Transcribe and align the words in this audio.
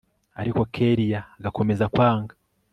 ariko 0.41 0.59
kellia 0.73 1.21
agakomeza 1.37 1.85
kwanga 1.93 2.33